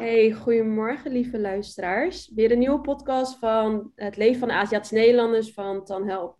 [0.00, 2.30] Hey, goedemorgen lieve luisteraars.
[2.34, 6.36] Weer een nieuwe podcast van het leven van Aziatische Nederlanders van Tan Help.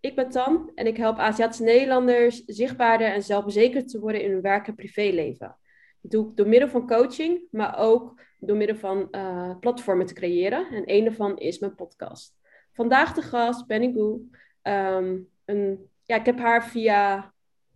[0.00, 4.40] Ik ben Tan en ik help Aziatische Nederlanders zichtbaarder en zelfverzekerd te worden in hun
[4.40, 5.56] werk- en privéleven.
[6.00, 10.14] Dat doe ik door middel van coaching, maar ook door middel van uh, platformen te
[10.14, 10.66] creëren.
[10.70, 12.34] En een daarvan is mijn podcast.
[12.72, 14.28] Vandaag de gast, Benny Gu.
[14.72, 17.32] Um, een, ja, ik heb haar via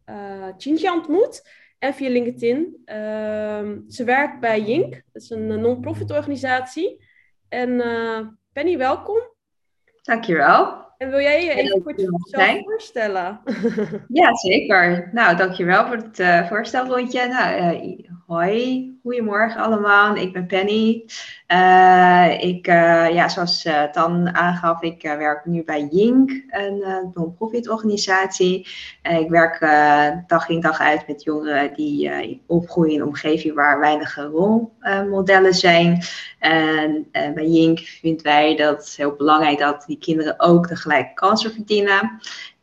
[0.06, 1.42] uh, ontmoet
[1.80, 2.82] en via LinkedIn.
[2.86, 7.04] Uh, ze werkt bij Yink, dat is een non-profit organisatie.
[7.48, 8.18] En uh,
[8.52, 9.18] Penny, welkom.
[10.02, 10.88] Dankjewel.
[10.98, 13.40] En wil jij je even kort jezelf voorstellen?
[14.08, 15.10] Ja, zeker.
[15.12, 17.26] Nou, dankjewel voor het uh, voorstelrondje.
[17.26, 20.16] Nou, uh, hoi, goedemorgen allemaal.
[20.16, 21.04] Ik ben Penny.
[21.48, 22.66] Uh, ik,
[23.12, 23.62] ja, zoals
[23.92, 28.68] Dan aangaf, ik werk nu bij Yink, een non-profit organisatie.
[29.02, 29.60] ik werk
[30.26, 36.02] dag in dag uit met jongeren die opgroeien in een omgeving waar weinig rolmodellen zijn.
[36.38, 41.52] En bij Yink vinden wij dat heel belangrijk dat die kinderen ook de gelijke kansen
[41.52, 42.20] verdienen.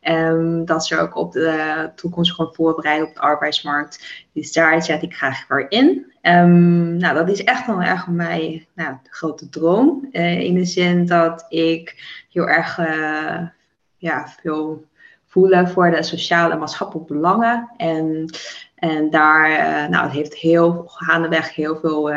[0.08, 4.26] Um, dat ze ook op de toekomst gewoon voorbereiden op de arbeidsmarkt.
[4.32, 6.12] Dus daar zet ik graag voor in.
[6.22, 10.08] Um, nou, dat is echt wel erg voor mij nou, de grote droom.
[10.12, 11.94] Uh, in de zin dat ik
[12.30, 13.48] heel erg uh,
[13.96, 14.86] ja, veel
[15.26, 17.70] voelen voor de sociale en maatschappelijke belangen.
[17.76, 18.30] En,
[18.74, 22.10] en daar, uh, nou, het heeft heel gaandeweg heel veel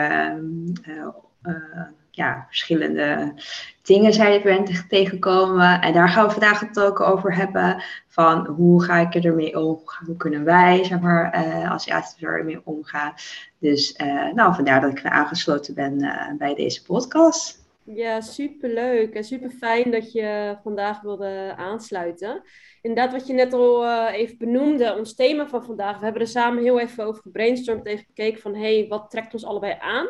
[2.21, 3.33] ja, verschillende
[3.81, 5.81] dingen zijn we tegenkomen.
[5.81, 7.83] En daar gaan we vandaag het ook over hebben.
[8.07, 9.79] Van hoe ga ik ermee om?
[10.05, 11.87] Hoe kunnen wij, zeg maar, uh, als
[12.19, 13.13] er ermee omgaan?
[13.59, 17.59] Dus uh, nou, vandaar dat ik aangesloten ben uh, bij deze podcast.
[17.83, 22.43] Ja, superleuk en super fijn dat je vandaag wilde aansluiten.
[22.81, 25.97] Inderdaad, wat je net al even benoemde, ons thema van vandaag.
[25.97, 29.33] We hebben er samen heel even over gebrainstormd, even gekeken van, hé, hey, wat trekt
[29.33, 30.07] ons allebei aan?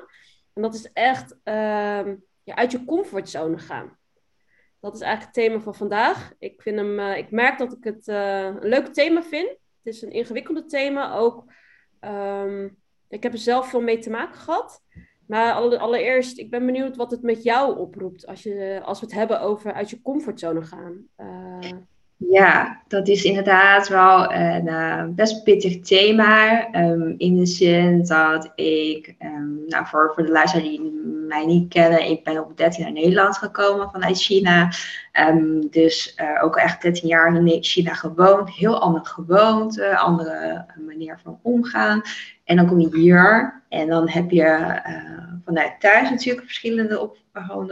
[0.54, 2.06] En dat is echt uh,
[2.44, 3.98] ja, uit je comfortzone gaan.
[4.80, 6.34] Dat is eigenlijk het thema van vandaag.
[6.40, 9.50] Ik, vind hem, uh, ik merk dat ik het uh, een leuk thema vind.
[9.50, 11.16] Het is een ingewikkelde thema.
[11.16, 11.53] Ook,
[12.02, 12.78] um,
[13.08, 14.84] ik heb er zelf veel mee te maken gehad.
[15.28, 19.16] Maar allereerst, ik ben benieuwd wat het met jou oproept als, je, als we het
[19.16, 21.08] hebben over uit je comfortzone gaan.
[22.30, 26.68] Ja, dat is inderdaad wel een uh, best pittig thema.
[26.76, 30.81] Um, in de zin dat ik, um, nou voor, voor de luisteraars die
[31.31, 34.72] mij niet kennen, ik ben op 13 naar Nederland gekomen vanuit China.
[35.30, 40.66] Um, dus uh, ook echt 13 jaar in China gewoond, heel anders gewoond, uh, andere
[40.88, 42.02] manier van omgaan.
[42.44, 44.80] En dan kom je hier en dan heb je
[45.46, 47.18] vanuit thuis natuurlijk verschillende op,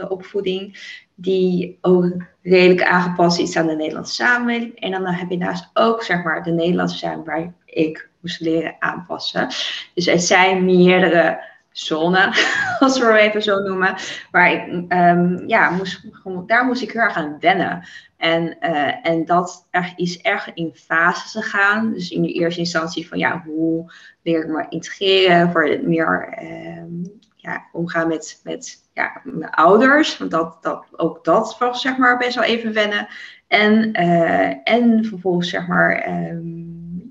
[0.08, 0.78] opvoeding
[1.14, 4.80] die ook redelijk aangepast is aan de Nederlandse samenleving.
[4.80, 8.76] En dan heb je naast ook zeg maar de Nederlandse samenleving waar ik moest leren
[8.78, 9.48] aanpassen.
[9.94, 12.32] Dus er zijn meerdere zonen,
[12.78, 13.94] als we het even zo noemen,
[14.30, 16.08] waar ik, um, ja, moest,
[16.46, 17.88] daar moest ik heel erg aan wennen.
[18.16, 21.92] En, uh, en dat is erg in fases gegaan.
[21.92, 23.92] Dus in de eerste instantie van ja, hoe
[24.22, 30.18] leer ik me integreren voor het meer um, ja, omgaan met, met ja, mijn ouders.
[30.18, 33.08] Want dat, dat, ook dat was zeg maar best wel even wennen.
[33.48, 36.59] En, uh, en vervolgens zeg maar um,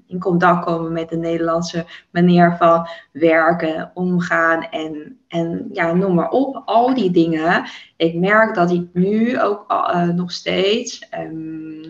[0.10, 6.30] in contact komen met de Nederlandse manier van werken, omgaan en, en ja, noem maar
[6.30, 6.62] op.
[6.66, 7.64] Al die dingen.
[7.98, 11.82] Ik merk dat ik nu ook uh, nog steeds um,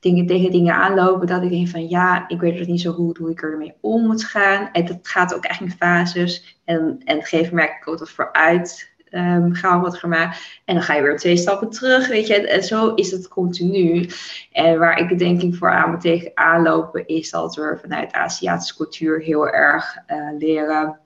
[0.00, 3.18] dingen, tegen dingen aanlopen dat ik denk van ja, ik weet het niet zo goed
[3.18, 4.68] hoe ik ermee om moet gaan.
[4.72, 6.60] En dat gaat ook echt in fases.
[6.64, 10.60] En, en het geeft merk ik ook dat vooruit um, gaan wordt gemaakt.
[10.64, 12.48] En dan ga je weer twee stappen terug, weet je.
[12.48, 14.08] En zo is het continu.
[14.52, 18.76] En waar ik denk ik voor aan me tegen aanlopen, is dat we vanuit Aziatische
[18.76, 20.98] cultuur heel erg uh, leren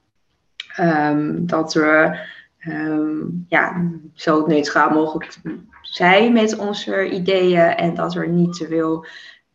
[0.81, 2.19] um, dat we
[2.69, 5.37] um, ja, zo neutraal mogelijk
[5.83, 9.07] zijn met onze ideeën en dat we niet te veel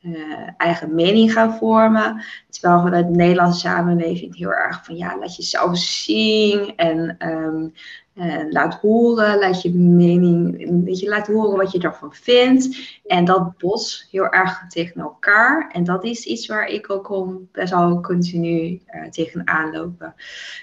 [0.06, 2.24] uh, eigen mening gaan vormen.
[2.50, 7.74] Terwijl vanuit de Nederlandse samenleving heel erg van ja, laat jezelf zien en um,
[8.16, 12.78] uh, laat horen, laat je mening, weet je, laat horen wat je ervan vindt.
[13.06, 15.70] En dat bos heel erg tegen elkaar.
[15.72, 20.14] En dat is iets waar ik ook om best wel continu uh, tegenaan lopen.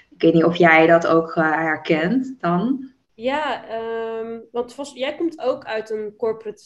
[0.09, 2.91] Ik weet niet of jij dat ook herkent dan.
[3.13, 3.63] Ja,
[4.19, 6.63] um, want jij komt ook uit een corporate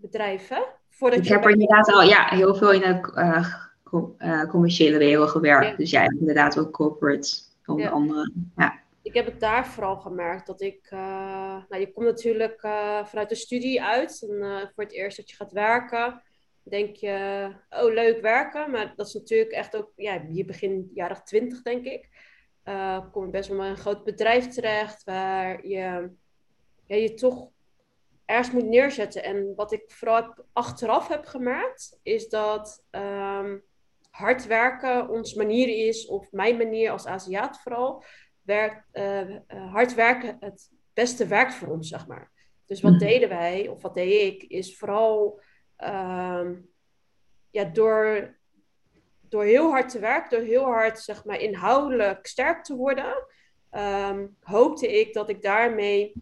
[0.00, 0.62] bedrijf, hè?
[0.94, 5.70] Voordat ik je heb er inderdaad al ja, heel veel in de commerciële wereld gewerkt.
[5.70, 5.76] Ja.
[5.76, 7.28] Dus jij ja, inderdaad ook corporate,
[7.66, 7.90] onder ja.
[7.90, 8.32] andere.
[8.56, 10.90] Ja ik heb het daar vooral gemerkt dat ik.
[10.90, 11.00] Uh,
[11.68, 14.26] nou, je komt natuurlijk uh, vanuit de studie uit.
[14.28, 16.22] En voor het eerst dat je gaat werken,
[16.62, 18.70] denk je, oh leuk werken.
[18.70, 22.08] Maar dat is natuurlijk echt ook, ja, je begin jaren twintig, denk ik.
[23.12, 26.10] kom je best wel in een groot bedrijf terecht waar je,
[26.86, 27.50] ja, je toch
[28.24, 29.22] ergens moet neerzetten.
[29.22, 33.64] En wat ik vooral achteraf heb gemerkt, is dat um,
[34.10, 38.04] hard werken ons manier is, of mijn manier als Aziat vooral,
[38.42, 38.84] werkt,
[39.48, 42.32] hard werken het beste werkt voor ons, zeg maar.
[42.66, 43.00] Dus wat mhm.
[43.00, 45.40] deden wij, of wat deed ik, is vooral
[45.76, 46.54] ehm,
[47.50, 48.36] ja, door,
[49.20, 53.26] door heel hard te werken, door heel hard zeg maar, inhoudelijk sterk te worden,
[53.70, 56.12] ehm, hoopte ik dat ik daarmee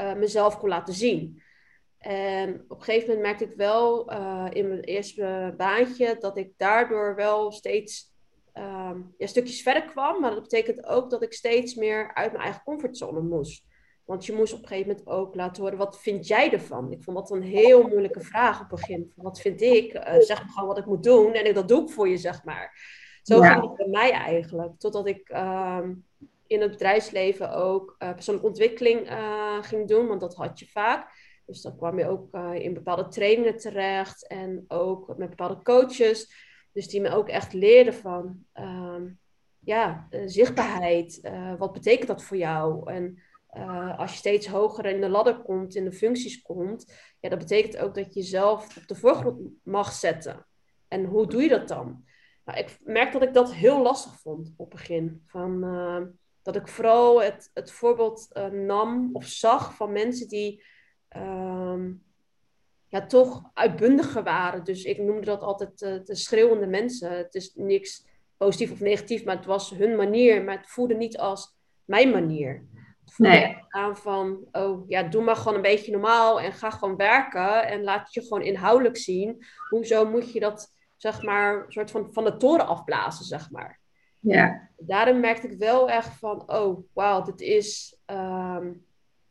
[0.00, 1.42] uh, mezelf kon laten zien.
[1.98, 6.52] En op een gegeven moment merkte ik wel uh, in mijn eerste baantje dat ik
[6.56, 8.12] daardoor wel steeds
[8.54, 10.20] um, ja, stukjes verder kwam.
[10.20, 13.64] Maar dat betekent ook dat ik steeds meer uit mijn eigen comfortzone moest.
[14.04, 16.92] Want je moest op een gegeven moment ook laten horen, wat vind jij ervan?
[16.92, 19.12] Ik vond dat een heel moeilijke vraag op het begin.
[19.16, 19.94] Wat vind ik?
[19.94, 22.16] Uh, zeg me gewoon wat ik moet doen en ik, dat doe ik voor je,
[22.16, 22.80] zeg maar.
[23.22, 24.78] Zo ging het bij mij eigenlijk.
[24.78, 25.94] Totdat ik ehm,
[26.52, 31.30] in het bedrijfsleven ook uh, persoonlijke ontwikkeling uh, ging doen, want dat had je vaak.
[31.46, 36.32] Dus dan kwam je ook in bepaalde trainingen terecht en ook met bepaalde coaches.
[36.72, 39.08] Dus die me ook echt leerden van, ehm,
[39.58, 41.20] ja, zichtbaarheid.
[41.58, 42.92] wat betekent dat voor jou?
[42.92, 43.22] En
[43.96, 47.76] als je steeds hoger in de ladder komt, in de functies komt, ja, dat betekent
[47.76, 50.46] ook dat je jezelf op de voorgrond mag zetten.
[50.88, 52.04] En hoe doe je dat dan?
[52.44, 55.22] Nou, ik merk dat ik dat heel lastig vond op het begin.
[55.26, 55.64] Van,
[56.42, 60.64] dat ik vooral het, het voorbeeld uh, nam of zag van mensen die
[61.16, 61.84] uh,
[62.88, 64.64] ja, toch uitbundiger waren.
[64.64, 67.16] Dus ik noemde dat altijd de schreeuwende mensen.
[67.16, 68.06] Het is niks
[68.36, 70.44] positief of negatief, maar het was hun manier.
[70.44, 72.66] Maar het voelde niet als mijn manier
[73.16, 73.56] nee.
[73.68, 77.82] aan van, oh ja, doe maar gewoon een beetje normaal en ga gewoon werken en
[77.82, 79.44] laat je gewoon inhoudelijk zien.
[79.68, 83.80] Hoezo moet je dat, zeg maar, soort van van de toren afblazen, zeg maar.
[84.22, 84.70] Ja.
[85.14, 88.72] Merkte ik wel echt van, oh wauw, dit is ehm,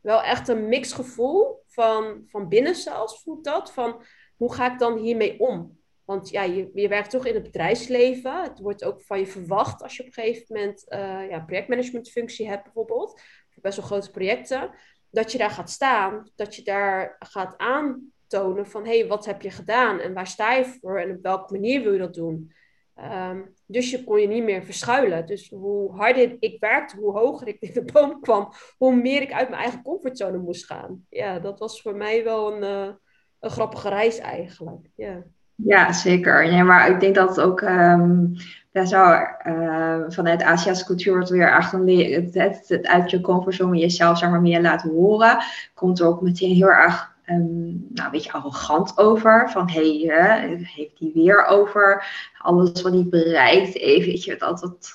[0.01, 4.03] wel echt een mixgevoel van, van binnen zelfs, voelt dat, van
[4.35, 5.79] hoe ga ik dan hiermee om?
[6.05, 8.43] Want ja, je, je werkt toch in het bedrijfsleven.
[8.43, 12.49] Het wordt ook van je verwacht als je op een gegeven moment uh, ja, projectmanagementfunctie
[12.49, 13.21] hebt bijvoorbeeld
[13.61, 14.71] best wel grote projecten,
[15.09, 19.41] dat je daar gaat staan, dat je daar gaat aantonen van hé, hey, wat heb
[19.41, 22.53] je gedaan en waar sta je voor en op welke manier wil je dat doen.
[22.95, 25.25] Ehm, dus je kon je niet meer verschuilen.
[25.25, 29.33] Dus hoe harder ik werkte, hoe hoger ik in de boom kwam, hoe meer ik
[29.33, 31.05] uit mijn eigen comfortzone moest gaan.
[31.09, 32.93] Ja, dat was voor mij wel een, uh,
[33.39, 34.89] een grappige reis eigenlijk.
[34.95, 35.23] Ja.
[35.55, 36.51] Ja, zeker.
[36.51, 38.33] Ja, maar ik denk dat het ook um,
[38.71, 41.55] daar zou, uh, vanuit Aziatische cultuur wordt weer
[42.33, 45.37] het, het, uit je comfortzone jezelf zeg maar, meer laten horen.
[45.73, 49.49] Komt er ook meteen heel erg um, nou, een beetje arrogant over.
[49.49, 52.05] Van hé, hey, heeft hij weer over
[52.41, 53.75] alles wat hij bereikt.
[53.75, 54.91] Even, weet je, dat, dat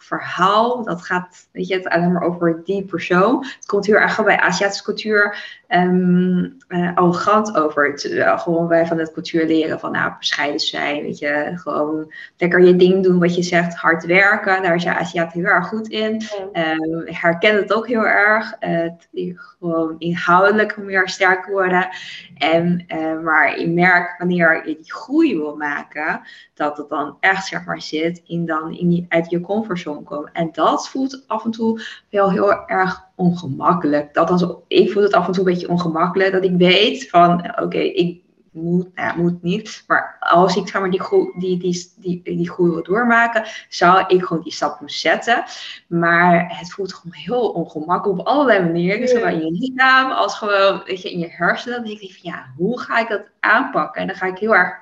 [0.00, 3.44] verhaal, dat gaat weet je, het alleen maar over die persoon.
[3.44, 7.90] Het komt heel erg bij Aziatische cultuur um, uh, arrogant over.
[7.90, 11.02] Het, uh, gewoon wij van het cultuur leren van nou, bescheiden zijn.
[11.02, 14.62] Weet je, gewoon lekker je ding doen wat je zegt, hard werken.
[14.62, 16.22] Daar is je Aziat heel erg goed in.
[16.52, 18.54] Um, herken het ook heel erg.
[18.60, 21.88] Uh, gewoon inhoudelijk meer sterk worden.
[22.36, 22.86] En,
[23.24, 26.20] maar je merkt wanneer je die groei wil maken,
[26.54, 30.32] dat het dan echt zeg maar zit in dan in die, uit je comfortzone komen.
[30.32, 31.80] En dat voelt af en toe
[32.10, 34.14] wel heel erg ongemakkelijk.
[34.14, 36.32] Dat als, ik voel het af en toe een beetje ongemakkelijk.
[36.32, 39.84] Dat ik weet van oké, ik moet, nou, moet niet.
[39.86, 44.04] Maar als ik zeg maar, die, groei, die, die, die, die groei wil doormaken, zou
[44.06, 45.44] ik gewoon die stap moeten zetten.
[45.86, 49.08] Maar het voelt gewoon heel ongemakkelijk op allerlei manieren.
[49.08, 51.76] Zowel in je lichaam als gewoon weet je, in je hersenen.
[51.76, 54.00] Dan denk ik van ja, hoe ga ik dat aanpakken?
[54.00, 54.80] En dan ga ik heel erg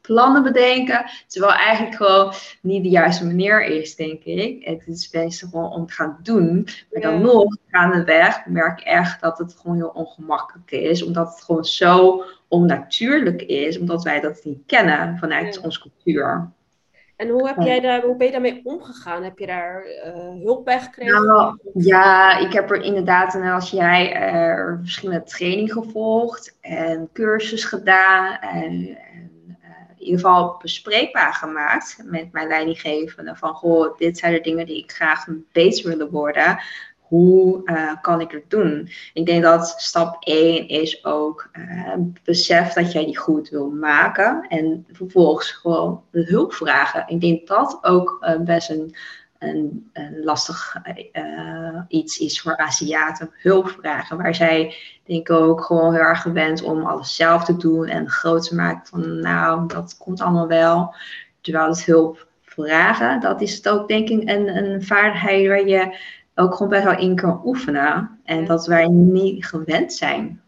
[0.00, 1.04] plannen bedenken.
[1.26, 4.64] Terwijl eigenlijk gewoon niet de juiste manier is, denk ik.
[4.64, 6.68] Het is best gewoon om te gaan doen.
[6.92, 11.02] Maar dan nog, gaandeweg, merk ik echt dat het gewoon heel ongemakkelijk is.
[11.02, 16.50] Omdat het gewoon zo onnatuurlijk is, omdat wij dat niet kennen vanuit onze cultuur.
[17.16, 19.22] En hoe, heb jij daar, hoe ben je daarmee omgegaan?
[19.22, 21.26] Heb je daar uh, hulp bij gekregen?
[21.26, 27.64] Nou, ja, ik heb er inderdaad, en als jij er verschillende trainingen gevolgd en cursus
[27.64, 29.66] gedaan en, en uh,
[29.96, 34.82] in ieder geval bespreekbaar gemaakt met mijn leidinggevende van goh, dit zijn de dingen die
[34.82, 36.58] ik graag beter willen worden
[37.08, 38.88] hoe uh, kan ik het doen?
[39.12, 41.94] Ik denk dat stap 1 is ook uh,
[42.24, 44.46] besef dat jij die goed wil maken.
[44.48, 47.04] En vervolgens gewoon de hulp vragen.
[47.06, 48.94] Ik denk dat ook uh, best een,
[49.38, 50.76] een, een lastig
[51.88, 53.30] iets is voor Aziaten.
[53.32, 54.16] Hulp vragen.
[54.16, 57.86] Waar zij denk ik ook gewoon heel erg gewend om alles zelf te doen.
[57.86, 60.94] En groot te maken van nou, dat komt allemaal wel.
[61.40, 65.96] Terwijl het hulp vragen, dat is het ook denk ik een, een vaardigheid waar je
[66.34, 68.20] ook gewoon best wel in kan oefenen.
[68.24, 70.42] En dat wij niet gewend zijn.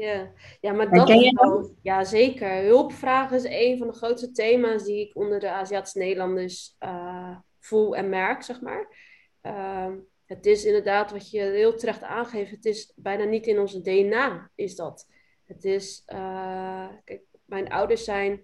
[0.00, 0.30] Ja,
[0.60, 2.62] ja maar dat, is wel, ja, zeker.
[2.62, 7.96] Hulpvragen is een van de grootste thema's die ik onder de Aziatische Nederlanders uh, voel
[7.96, 8.96] en merk, zeg maar.
[9.40, 9.92] Ehm,
[10.24, 14.50] het is inderdaad wat je heel terecht aangeeft, het is bijna niet in onze DNA,
[14.54, 15.06] is dat.
[15.46, 18.42] Het is, uh, kijk, mijn ouders zijn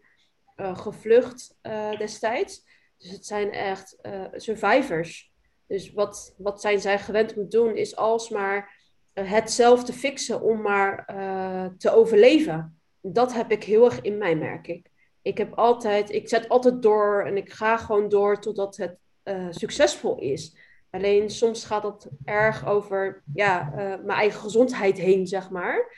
[0.57, 1.57] uh, gevlucht
[1.99, 2.65] destijds.
[2.99, 3.97] Dus het zijn echt
[4.33, 5.33] survivors.
[5.67, 8.75] Dus wat, wat zijn zij gewend moet doen, is alsmaar
[9.13, 12.81] hetzelfde fixen om maar uh, te overleven.
[13.01, 14.91] Dat heb ik heel erg in mij, merk ik.
[15.23, 19.47] Ik heb altijd, ik zet altijd door en ik ga gewoon door totdat het uh,
[19.51, 20.57] succesvol is.
[20.91, 25.97] Alleen soms gaat dat erg over ja, mijn eigen gezondheid heen, zeg maar.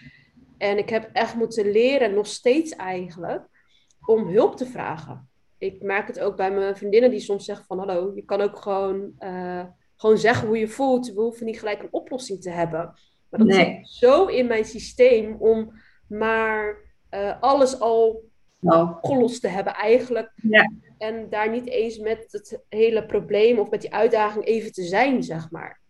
[0.59, 3.47] En ik heb echt moeten leren, nog steeds eigenlijk,
[4.07, 5.29] om hulp te vragen.
[5.59, 8.57] Ik merk het ook bij mijn vriendinnen die soms zeggen van hallo, je kan ook
[8.57, 9.15] gewoon
[9.99, 11.13] gewoon zeggen hoe je voelt.
[11.13, 12.81] We hoeven niet gelijk een oplossing te hebben.
[13.29, 13.81] Maar dat nee.
[13.83, 15.73] zit zo in mijn systeem om
[16.07, 16.77] maar
[17.11, 18.23] uh, alles al
[18.61, 18.89] nou.
[18.89, 20.33] opgelost te hebben eigenlijk.
[20.37, 20.71] Ja.
[20.99, 25.23] En daar niet eens met het hele probleem of met die uitdaging even te zijn,
[25.23, 25.81] zeg maar.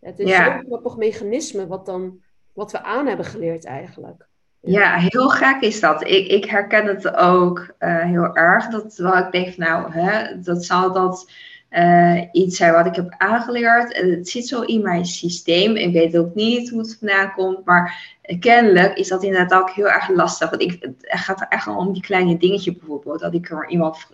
[0.00, 0.44] Het is ja.
[0.44, 2.20] zo'n grappig mechanisme wat, dan,
[2.52, 4.27] wat we aan hebben geleerd eigenlijk.
[4.60, 6.02] Ja, heel gek is dat.
[6.06, 8.68] Ik, ik herken het ook uh, heel erg.
[8.68, 11.30] Dat wel ik denk, nou, hè, dat zal dat
[11.70, 13.92] uh, iets zijn wat ik heb aangeleerd.
[13.92, 15.76] En het zit zo in mijn systeem.
[15.76, 17.64] Ik weet ook niet hoe het vandaan komt.
[17.64, 20.50] Maar kennelijk is dat inderdaad ook heel erg lastig.
[20.50, 23.20] Want ik, het gaat er echt om die kleine dingetje bijvoorbeeld.
[23.20, 24.06] Dat ik er iemand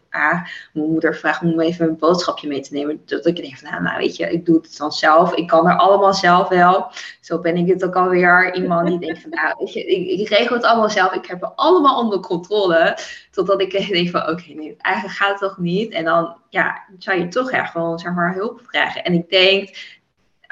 [0.72, 3.02] mijn moeder vraagt om even een boodschapje mee te nemen.
[3.04, 5.34] Dat ik denk van, nou, nou, weet je, ik doe het dan zelf.
[5.34, 6.90] Ik kan er allemaal zelf wel.
[7.20, 8.54] Zo ben ik het ook alweer.
[8.54, 11.12] Iemand die denkt van, nou, weet je, ik, ik regel het allemaal zelf.
[11.12, 12.98] Ik heb het allemaal onder controle.
[13.30, 15.92] Totdat ik denk van, oké, nee, eigenlijk gaat het toch niet.
[15.92, 19.04] En dan, ja, zou je toch echt gewoon, zeg maar, hulp vragen.
[19.04, 19.76] En ik denk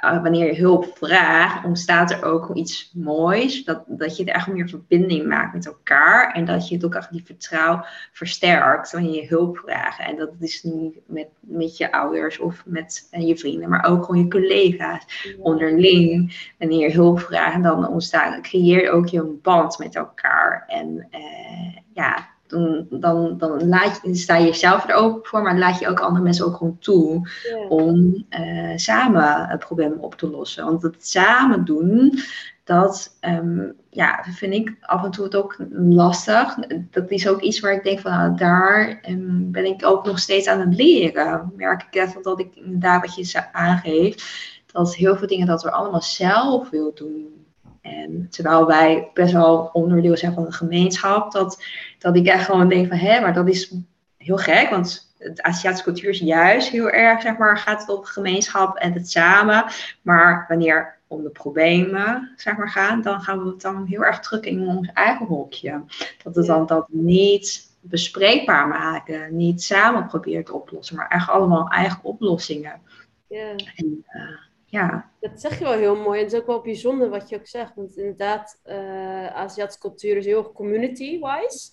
[0.05, 3.65] uh, wanneer je hulp vraagt, ontstaat er ook iets moois.
[3.65, 6.33] Dat, dat je er echt meer verbinding maakt met elkaar.
[6.33, 9.99] En dat je het ook echt die vertrouwen versterkt wanneer je hulp vraagt.
[9.99, 14.05] En dat is niet met, met je ouders of met uh, je vrienden, maar ook
[14.05, 16.51] gewoon je collega's onderling.
[16.59, 20.65] Wanneer je hulp vraagt, dan ontstaat, creëer je ook je een band met elkaar.
[20.67, 25.59] En uh, ja, dan, dan, dan laat je, sta je jezelf er ook voor, maar
[25.59, 27.29] laat je ook andere mensen ook gewoon toe
[27.69, 30.65] om uh, samen het probleem op te lossen.
[30.65, 32.19] Want het samen doen,
[32.65, 36.57] dat um, ja, vind ik af en toe het ook lastig.
[36.91, 40.19] Dat is ook iets waar ik denk van nou, daar um, ben ik ook nog
[40.19, 41.53] steeds aan het leren.
[41.57, 44.25] Merk ik echt dat ik inderdaad wat je aangeeft,
[44.73, 47.41] dat heel veel dingen dat we allemaal zelf wil doen.
[47.83, 51.65] En terwijl wij best wel onderdeel zijn van een gemeenschap, dat,
[52.03, 53.75] dat ik echt gewoon denk van, hé, maar dat is
[54.17, 58.05] heel gek, want de Aziatische cultuur is juist heel erg, zeg maar, gaat het op
[58.05, 59.65] gemeenschap en het samen.
[60.03, 64.21] Maar wanneer om de problemen, zeg maar, gaan, dan gaan we het dan heel erg
[64.21, 65.85] terug in ons eigen hokje.
[66.23, 71.69] Dat we dan dat niet bespreekbaar maken, niet samen proberen te oplossen, maar echt allemaal
[71.69, 72.81] eigen oplossingen.
[73.29, 73.55] Ja.
[73.75, 74.23] En, uh,
[74.65, 75.11] ja.
[75.21, 76.19] Dat zeg je wel heel mooi.
[76.19, 77.75] En het is ook wel bijzonder wat je ook zegt.
[77.75, 81.71] Want inderdaad, uh, Aziatische cultuur is heel community-wise.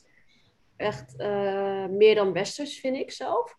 [0.79, 3.55] Echt uh, meer dan westers, vind ik zelf.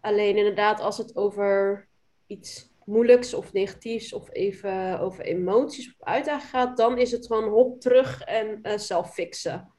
[0.00, 1.88] Alleen inderdaad, als het over
[2.26, 7.44] iets moeilijks of negatiefs of even over emoties of uitdagingen gaat, dan is het van
[7.44, 9.72] hop terug en uh, zelf fixen.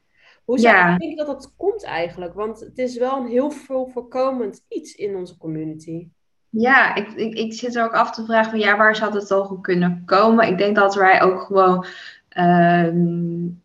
[0.45, 0.91] Hoe zou ja.
[0.91, 2.33] je denken dat dat komt eigenlijk?
[2.33, 6.07] Want het is wel een heel veel voorkomend iets in onze community.
[6.49, 9.27] Ja, ik, ik, ik zit er ook af te vragen van ja, waar zou het
[9.27, 10.47] toch kunnen komen?
[10.47, 11.85] Ik denk dat wij ook gewoon,
[12.37, 12.87] uh,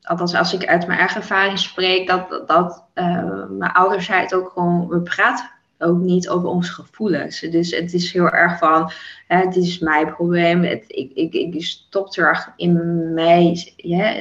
[0.02, 4.50] althans als ik uit mijn eigen ervaring spreek, dat, dat uh, mijn ouders het ook
[4.54, 7.40] gewoon, we praten ook niet over onze gevoelens.
[7.40, 8.90] Dus het is heel erg van,
[9.26, 14.14] hè, het is mijn probleem, het, ik, ik, ik stop er erg in mij, ja,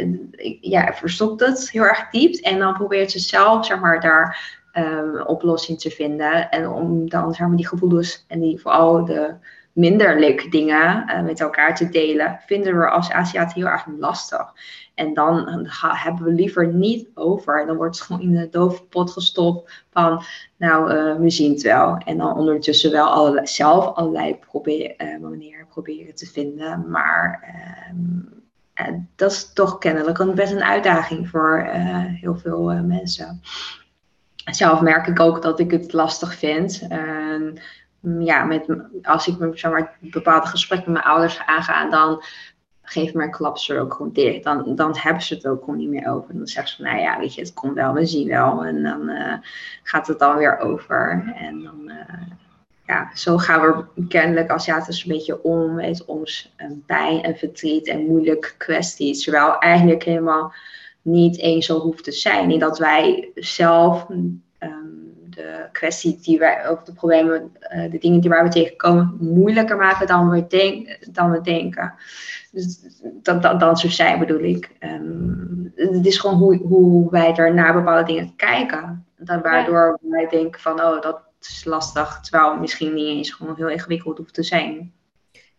[0.61, 5.21] ja, verstopt het heel erg diep en dan probeert ze zelf, zeg maar, daar um,
[5.21, 6.49] oplossing te vinden.
[6.49, 9.33] En om dan zeg maar, die gevoelens en die vooral de
[9.77, 14.53] minder leuke dingen uh, met elkaar te delen, vinden we als Aziaten heel erg lastig.
[14.95, 17.65] En dan hebben we liever niet over.
[17.65, 20.23] Dan wordt het gewoon in de dove pot gestopt van,
[20.57, 21.97] nou, uh, we zien het wel.
[21.97, 26.89] En dan ondertussen wel zelf allerlei uh, manieren proberen te vinden.
[26.89, 27.53] Maar
[28.75, 31.67] ehm, dat is toch kennelijk best een uitdaging voor
[32.21, 33.41] heel veel mensen
[34.55, 36.85] zelf merk ik ook dat ik het lastig vind.
[36.89, 37.57] En
[38.01, 38.65] ja, met,
[39.01, 42.23] als ik zeg maar, bepaalde gesprekken met mijn ouders aanga, dan
[42.89, 44.43] geef maar klap ze er ook gewoon dicht.
[44.43, 46.37] Dan, dan hebben ze het ook gewoon niet meer over.
[46.37, 48.65] Dan zeggen ze van, nou ja, weet je, het komt wel, we zien wel.
[48.65, 49.33] En dan uh,
[49.83, 51.33] gaat het dan weer over.
[51.35, 52.27] En dan, uh,
[52.85, 58.05] ja, zo gaan we kennelijk Aziatisch een beetje om met ons pijn en verdriet en
[58.05, 59.23] moeilijke kwesties.
[59.23, 60.53] Terwijl eigenlijk helemaal
[61.01, 62.51] niet eens zo hoeft te zijn.
[62.51, 64.07] En dat wij zelf
[65.37, 69.77] de kwestie die wij, of de problemen, uh, de dingen die waar we tegenkomen, moeilijker
[69.77, 71.93] maken dan we, denk, dan we denken.
[72.51, 72.79] Dus
[73.21, 74.69] dat, dat, dat zo zijn bedoel ik.
[74.79, 79.05] Um, het is gewoon hoe, hoe wij er naar bepaalde dingen kijken.
[79.17, 82.19] Dat, waardoor wij denken van, oh, dat is lastig.
[82.21, 84.93] Terwijl misschien niet eens gewoon heel ingewikkeld hoeft te zijn.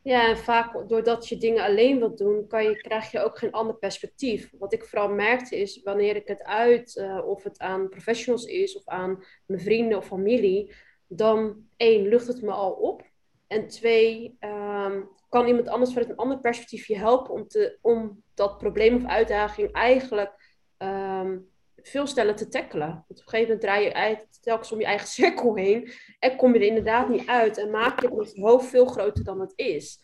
[0.09, 3.53] Ja, en vaak doordat je dingen alleen wilt doen, kan je, krijg je ook geen
[3.53, 4.51] ander perspectief.
[4.59, 8.77] Wat ik vooral merkte is, wanneer ik het uit, uh, of het aan professionals is,
[8.77, 10.75] of aan mijn vrienden of familie,
[11.07, 13.03] dan één, lucht het me al op.
[13.47, 18.23] En twee, um, kan iemand anders vanuit een ander perspectief je helpen om, te, om
[18.35, 21.51] dat probleem of uitdaging eigenlijk um,
[21.83, 22.89] veel sneller te tackelen.
[22.89, 26.53] Want op een gegeven moment draai je telkens om je eigen cirkel heen en kom
[26.53, 30.01] je er inderdaad niet uit en maak je het hoofd veel groter dan het is.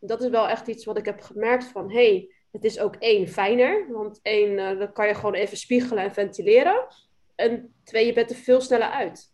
[0.00, 3.28] Dat is wel echt iets wat ik heb gemerkt van, hey, het is ook één,
[3.28, 6.86] fijner, want één, uh, dan kan je gewoon even spiegelen en ventileren.
[7.34, 9.30] En twee, je bent er veel sneller uit.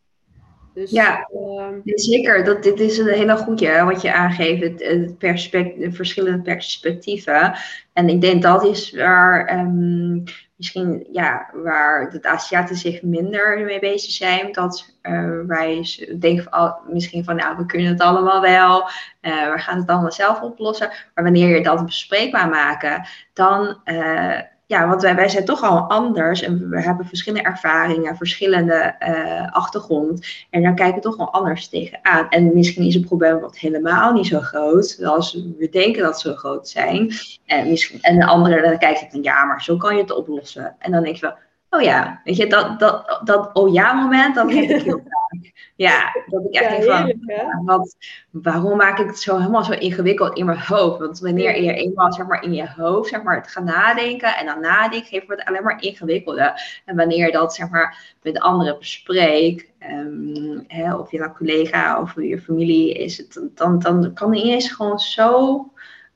[0.75, 2.45] Dus, ja, uh, zeker.
[2.45, 4.62] Dat, dit is een hele goede wat je aangeeft.
[4.62, 7.59] Het, het perspect, de verschillende perspectieven.
[7.92, 10.25] En ik denk dat is waar um,
[10.58, 14.52] misschien ja, waar de Aziaten zich minder mee bezig zijn.
[14.52, 15.86] Dat uh, wij
[16.18, 18.82] denken van, misschien van nou, we kunnen het allemaal wel.
[19.22, 20.90] Uh, we gaan het allemaal zelf oplossen.
[21.14, 25.88] Maar wanneer je dat bespreekbaar maken, dan uh, ja, want wij, wij zijn toch al
[25.88, 30.26] anders en we hebben verschillende ervaringen, verschillende uh, achtergrond.
[30.50, 32.28] En dan kijken we toch wel anders tegenaan.
[32.28, 36.28] En misschien is het probleem wat helemaal niet zo groot, als we denken dat ze
[36.28, 37.12] zo groot zijn.
[37.46, 40.76] En, misschien, en de andere dan kijkt van ja, maar zo kan je het oplossen.
[40.78, 41.37] En dan denk je wel,
[41.70, 45.52] oh ja, weet je, dat, dat, dat oh ja moment, dat heb ik heel vaak.
[45.76, 47.96] Ja, dat ik echt ja, denk van, wat,
[48.30, 50.98] waarom maak ik het zo helemaal zo ingewikkeld in mijn hoofd?
[50.98, 54.46] Want wanneer je eenmaal zeg maar in je hoofd zeg maar het gaat nadenken en
[54.46, 56.81] dan nadenkt, geeft het alleen maar ingewikkelder.
[56.85, 62.00] En wanneer je dat zeg maar met anderen bespreekt, um, hè, of je nou collega
[62.00, 65.64] of je familie is, het, dan, dan kan het ineens gewoon zo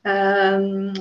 [0.02, 0.92] um,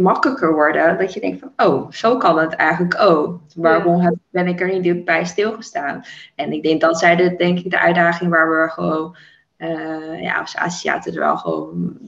[0.00, 0.98] makkelijker worden.
[0.98, 3.40] Dat je denkt van, oh, zo kan het eigenlijk ook.
[3.54, 6.04] Waarom ben ik er niet bij stilgestaan?
[6.34, 9.16] En ik denk dat zij de, denk ik, de uitdaging waar we gewoon,
[9.58, 11.98] uh, ja, als Aziaten er wel gewoon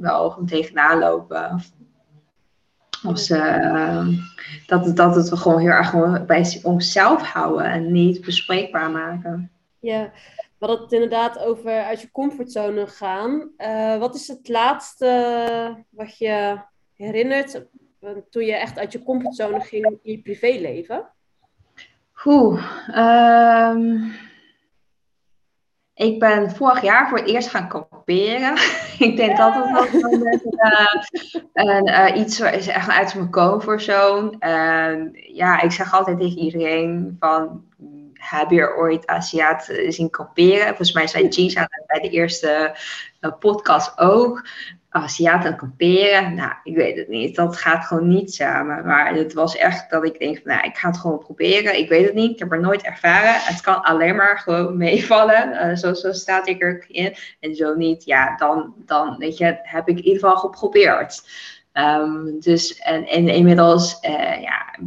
[0.00, 1.62] wel gewoon tegenaan lopen.
[3.02, 4.08] Als, uh,
[4.66, 9.50] dat, dat het we gewoon heel erg gewoon bij onszelf houden en niet bespreekbaar maken.
[9.78, 10.10] Ja,
[10.58, 13.50] we hadden het inderdaad over uit je comfortzone gaan.
[13.58, 16.58] Uh, wat is het laatste wat je
[16.94, 17.64] herinnert
[18.30, 21.12] toen je echt uit je comfortzone ging in je privéleven?
[22.24, 22.62] Oeh,
[22.96, 24.12] um,
[25.94, 28.54] ik ben vorig jaar voor het eerst gaan kamperen.
[29.08, 29.86] ik denk dat het wel
[31.52, 34.36] uh, uh, iets is echt uit mijn comfortzone.
[35.32, 37.64] ja, ik zeg altijd tegen iedereen van
[38.18, 40.66] heb je ooit Aziat zien kamperen?
[40.66, 42.76] Volgens mij zei Gisa bij de eerste
[43.20, 44.46] uh, podcast ook.
[44.90, 47.36] Aziaten kamperen, nou, ik weet het niet.
[47.36, 48.86] Dat gaat gewoon niet samen.
[48.86, 51.78] Maar het was echt dat ik denk nou, ik ga het gewoon proberen.
[51.78, 53.34] Ik weet het niet, ik heb er nooit ervaren.
[53.34, 55.52] Het kan alleen maar gewoon meevallen.
[55.52, 57.14] Uh, zo, zo staat ik erin.
[57.40, 61.22] En zo niet, ja, dan, dan weet je, heb ik in ieder geval geprobeerd.
[61.72, 63.98] Um, dus, en, en inmiddels,
[64.40, 64.78] ja,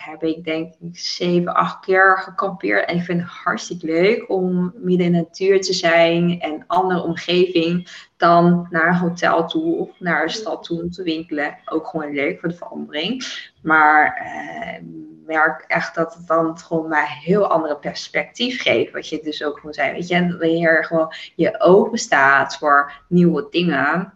[0.00, 2.88] heb ik denk ik zeven, acht keer gekampeerd.
[2.88, 7.02] En ik vind het hartstikke leuk om midden in de natuur te zijn en andere
[7.02, 11.58] omgeving dan naar een hotel toe of naar een stad toe om te winkelen.
[11.64, 13.24] Ook gewoon leuk voor de verandering.
[13.62, 14.82] Maar eh,
[15.26, 18.92] merk echt dat het dan gewoon mij heel andere perspectief geeft.
[18.92, 19.92] Wat je dus ook gewoon zei.
[19.92, 24.12] Weet je, wanneer gewoon je open staat voor nieuwe dingen,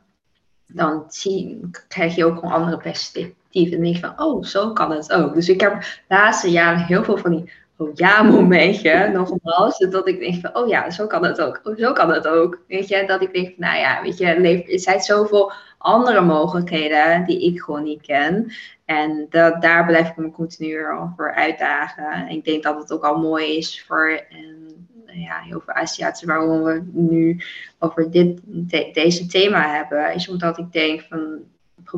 [0.67, 4.73] dan zie, krijg je ook een andere perspectief en dan denk je van, oh, zo
[4.73, 5.35] kan het ook.
[5.35, 9.79] Dus ik heb de laatste jaren heel veel van die oh ja momentje, nogmaals.
[9.79, 11.61] Dat ik denk van, oh ja, zo kan het ook.
[11.63, 12.59] Oh, zo kan het ook.
[12.69, 17.25] Weet je, dat ik denk van, nou ja, weet je, er zijn zoveel andere mogelijkheden
[17.25, 18.53] die ik gewoon niet ken.
[18.85, 22.11] En dat, daar blijf ik me continu over uitdagen.
[22.11, 26.27] En ik denk dat het ook al mooi is voor um, ja, heel veel Aziaten
[26.27, 27.41] waarom we nu
[27.79, 28.41] over dit,
[28.95, 30.15] deze thema hebben.
[30.15, 31.39] Is omdat ik denk van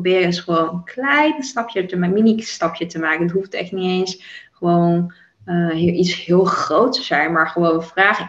[0.01, 3.21] probeer eens gewoon een klein stapje, te, een mini stapje te maken.
[3.21, 5.13] Het hoeft echt niet eens gewoon
[5.45, 8.19] uh, iets heel groot te zijn, maar gewoon vraag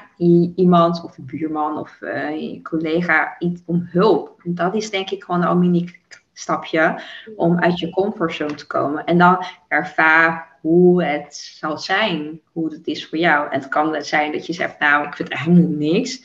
[0.57, 4.41] iemand of een buurman of uh, een collega iets om hulp.
[4.45, 5.95] En dat is denk ik gewoon al mini
[6.33, 7.01] stapje
[7.37, 9.05] om uit je comfortzone te komen.
[9.05, 13.51] En dan ervaar hoe het zal zijn, hoe het is voor jou.
[13.51, 16.25] En het kan zijn dat je zegt, nou, ik vind eigenlijk niks.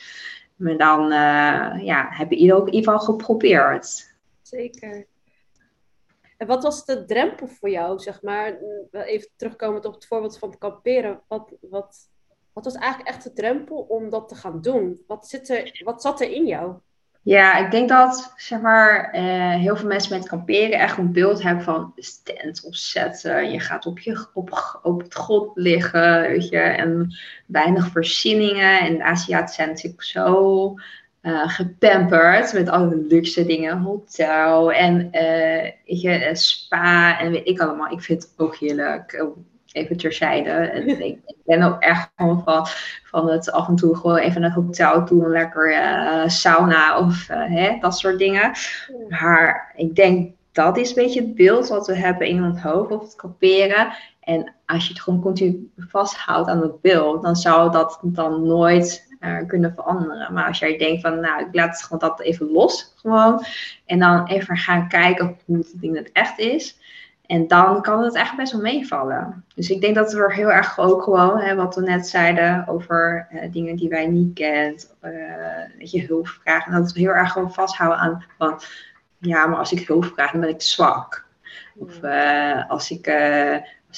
[0.56, 4.14] Maar dan uh, ja, heb je ook in ieder geval geprobeerd.
[4.42, 5.06] Zeker.
[6.36, 8.56] En wat was de drempel voor jou, zeg maar?
[8.90, 11.20] Even terugkomend op het voorbeeld van het kamperen.
[11.28, 12.08] Wat, wat,
[12.52, 15.02] wat was eigenlijk echt de drempel om dat te gaan doen?
[15.06, 16.74] Wat, zit er, wat zat er in jou?
[17.24, 21.42] Ja, ik denk dat zeg maar, eh, heel veel mensen met kamperen echt een beeld
[21.42, 23.50] hebben van stand opzetten.
[23.50, 24.26] Je gaat op, je,
[24.82, 27.16] op het grond liggen, weet je, en
[27.46, 28.80] weinig voorzieningen.
[28.80, 30.74] En de Aziaten zijn natuurlijk zo
[31.24, 33.78] uh, gepamperd met alle luxe dingen.
[33.78, 35.10] Hotel en
[35.86, 37.92] weet je, spa en weet ik allemaal.
[37.92, 39.24] Ik vind het ook heerlijk
[39.74, 40.82] even terzijde.
[41.08, 42.66] ik, ben ook echt gewoon van,
[43.04, 46.98] van het af en toe gewoon even naar het hotel toe, een lekker uh, sauna
[46.98, 48.52] of uh, hè, dat soort dingen.
[49.08, 52.90] Maar ik denk dat is een beetje het beeld wat we hebben in ons hoofd
[52.90, 53.92] of het kamperen.
[54.20, 59.03] En als je het gewoon continu vasthoudt aan het beeld, dan zou dat dan nooit
[59.24, 60.32] uh, kunnen veranderen.
[60.32, 63.44] Maar als jij denkt van, nou, ik laat gewoon dat even los, gewoon.
[63.86, 66.78] En dan even gaan kijken hoe het ding het echt is.
[67.26, 69.44] En dan kan het echt best wel meevallen.
[69.54, 72.68] Dus ik denk dat we er heel erg ook gewoon, hè, wat we net zeiden
[72.68, 75.10] over uh, dingen die wij niet kent, uh,
[75.78, 76.66] dat je hulp vraagt.
[76.66, 78.60] En dat we heel erg gewoon vasthouden aan van,
[79.18, 81.24] ja, maar als ik hulp vraag, dan ben ik zwak.
[81.76, 83.06] Of uh, als, ik,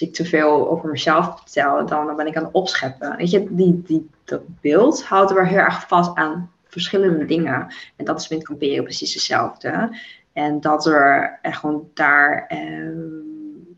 [0.00, 3.16] als ik te veel over mezelf vertel, dan, ben ik aan het opscheppen.
[3.16, 7.74] Weet je, die, die, dat beeld houden we heel erg vast aan verschillende dingen.
[7.96, 9.98] En dat is met kamperen precies hetzelfde.
[10.32, 12.98] En dat we echt gewoon daar, ehm,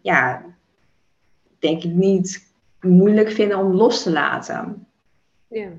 [0.02, 0.44] ja,
[1.58, 4.86] denk ik niet moeilijk vinden om los te laten.
[5.48, 5.70] Ja.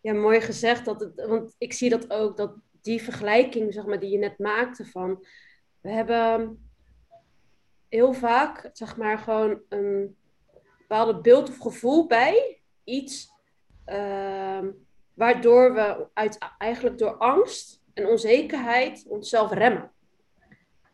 [0.00, 0.84] Ja, mooi gezegd.
[0.84, 4.38] Dat het, want ik zie dat ook, dat die vergelijking zeg maar, die je net
[4.38, 5.26] maakte van...
[5.80, 6.58] We hebben
[7.92, 10.16] heel vaak, zeg maar, gewoon een
[10.78, 13.30] bepaalde beeld of gevoel bij iets...
[13.86, 14.58] Uh,
[15.14, 19.92] waardoor we uit, eigenlijk door angst en onzekerheid onszelf remmen.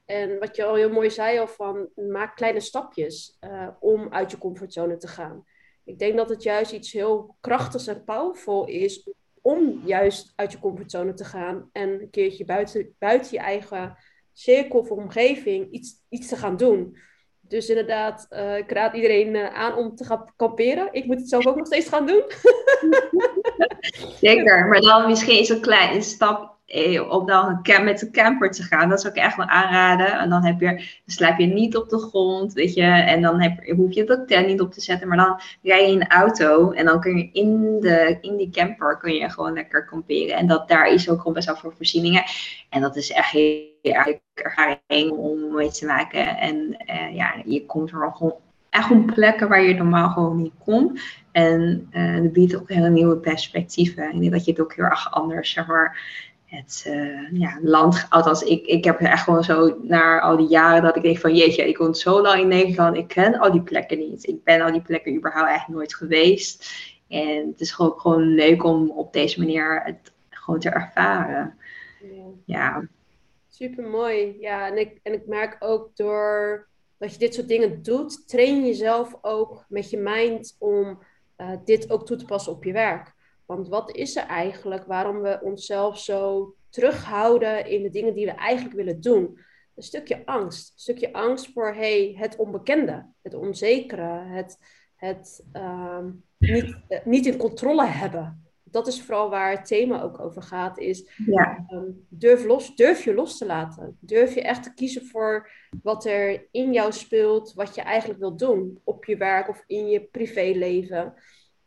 [0.04, 4.30] En wat je al heel mooi zei, al van maak kleine stapjes uh, om uit
[4.30, 5.44] je comfortzone te gaan.
[5.84, 9.10] Ik denk dat het juist iets heel krachtigs en powerful is
[9.42, 13.96] om juist uit je comfortzone te gaan en een keertje buiten, buiten je eigen
[14.38, 16.96] cirkel of omgeving iets, iets te gaan doen.
[17.40, 20.88] Dus inderdaad, uh, ik raad iedereen uh, aan om te gaan kamperen.
[20.92, 22.22] Ik moet het zelf ook nog steeds gaan doen.
[24.20, 26.57] Zeker, maar dan misschien is een kleine stap eh,
[27.08, 28.88] om dan met de camper te gaan.
[28.88, 30.18] Dat zou ik echt wel aanraden.
[30.18, 32.82] En dan, heb je, dan slaap je niet op de grond, weet je.
[32.82, 35.08] En dan heb, hoef je de tent niet op te zetten.
[35.08, 36.70] Maar dan rij je in de auto.
[36.70, 40.36] En dan kun je in, de, in die camper kun je gewoon lekker kamperen.
[40.36, 42.22] En dat, daar is ook gewoon best wel veel voorzieningen.
[42.68, 46.36] En dat is echt heel erg ervaring om mee te maken.
[46.36, 48.34] En uh, ja, je komt er gewoon
[48.70, 51.00] echt op plekken waar je normaal gewoon niet komt.
[51.32, 54.30] En uh, dat biedt ook hele nieuwe perspectieven.
[54.30, 55.98] Dat je het ook heel erg anders, zeg maar,
[56.48, 60.82] het uh, ja, land, althans ik, ik heb echt gewoon zo naar al die jaren
[60.82, 63.62] dat ik denk van jeetje, ik woon zo lang in Nederland, ik ken al die
[63.62, 64.26] plekken niet.
[64.26, 66.70] Ik ben al die plekken überhaupt echt nooit geweest.
[67.08, 71.58] En het is gewoon, gewoon leuk om op deze manier het gewoon te ervaren.
[72.00, 72.24] Ja.
[72.44, 72.88] ja.
[73.48, 74.36] Super mooi.
[74.40, 76.66] Ja, en ik, en ik merk ook door
[76.98, 80.98] dat je dit soort dingen doet, train jezelf ook met je mind om
[81.38, 83.16] uh, dit ook toe te passen op je werk.
[83.48, 88.32] Want wat is er eigenlijk waarom we onszelf zo terughouden in de dingen die we
[88.32, 89.38] eigenlijk willen doen?
[89.74, 90.72] Een stukje angst.
[90.72, 94.58] Een stukje angst voor hey, het onbekende, het onzekere, het,
[94.96, 96.04] het uh,
[96.38, 98.42] niet, uh, niet in controle hebben.
[98.64, 100.78] Dat is vooral waar het thema ook over gaat.
[100.78, 101.66] Is ja.
[101.70, 103.96] um, durf, los, durf je los te laten.
[104.00, 105.50] Durf je echt te kiezen voor
[105.82, 108.80] wat er in jou speelt, wat je eigenlijk wilt doen.
[108.84, 111.14] Op je werk of in je privéleven.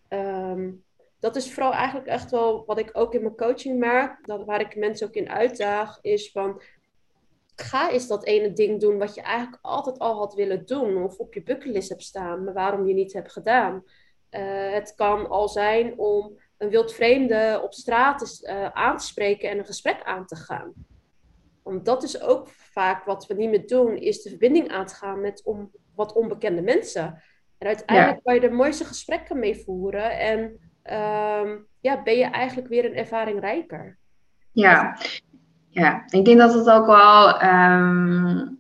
[0.10, 0.84] Um,
[1.21, 4.60] dat is vooral eigenlijk echt wel wat ik ook in mijn coaching merk, dat, waar
[4.60, 6.62] ik mensen ook in uitdaag, is van
[7.55, 11.17] ga eens dat ene ding doen wat je eigenlijk altijd al had willen doen of
[11.17, 13.84] op je bucketlist hebt staan, maar waarom je niet hebt gedaan.
[14.31, 19.57] Uh, het kan al zijn om een wildvreemde op straat uh, aan te spreken en
[19.57, 20.73] een gesprek aan te gaan.
[21.63, 24.95] Want dat is ook vaak wat we niet meer doen, is de verbinding aan te
[24.95, 27.23] gaan met om, wat onbekende mensen.
[27.57, 28.21] En uiteindelijk ja.
[28.23, 32.96] kan je de mooiste gesprekken mee voeren en um, ja, ben je eigenlijk weer een
[32.96, 33.98] ervaring rijker.
[34.52, 34.98] Ja,
[35.70, 36.04] ja.
[36.10, 38.60] ik denk dat het ook wel um,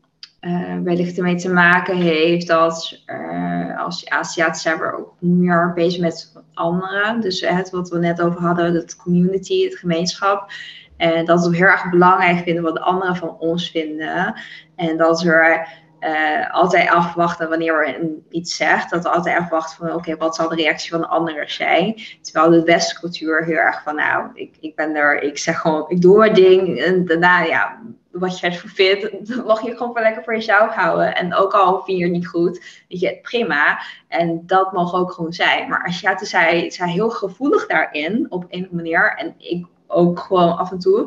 [0.83, 6.33] wellicht ermee te maken heeft dat uh, als Aziatisch zijn we ook meer bezig met
[6.53, 7.21] anderen.
[7.21, 10.51] Dus het wat we net over hadden, het community, het gemeenschap.
[10.97, 14.33] En dat we heel erg belangrijk vinden wat anderen van ons vinden.
[14.75, 15.67] En dat we
[16.01, 18.89] uh, altijd afwachten wanneer we iets zegt.
[18.89, 22.01] Dat we altijd afwachten van oké, wat zal de reactie van de anderen zijn.
[22.21, 25.85] Terwijl de westerse cultuur heel erg van nou, ik, ik ben er, ik zeg gewoon,
[25.87, 26.79] ik doe mijn ding.
[26.79, 30.73] En daarna, ja, wat je ervan vindt, dat mag je gewoon wel lekker voor jezelf
[30.73, 31.15] houden.
[31.15, 33.81] En ook al vind je het niet goed, weet je, prima.
[34.07, 35.69] En dat mag ook gewoon zijn.
[35.69, 39.15] Maar Asiaten zijn, zijn heel gevoelig daarin, op een of andere manier.
[39.17, 41.05] En ik ook gewoon af en toe.